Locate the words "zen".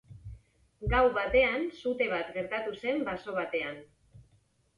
2.85-3.05